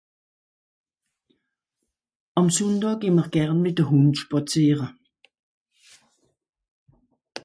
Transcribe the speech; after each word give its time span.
àm 2.39 2.47
Sundàà 2.55 2.91
geh 3.01 3.13
m'r 3.15 3.29
gern 3.33 3.57
mìt'de 3.63 3.83
Hùnd 3.89 4.13
spàziere 4.21 4.87